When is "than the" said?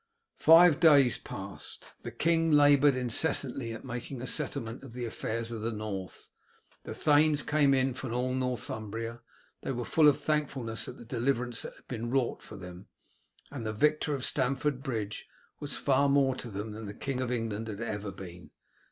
16.71-16.95